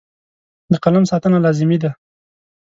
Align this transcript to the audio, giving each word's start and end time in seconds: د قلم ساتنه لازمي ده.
د 0.71 0.73
قلم 0.83 1.03
ساتنه 1.11 1.37
لازمي 1.45 1.77
ده. 1.83 1.91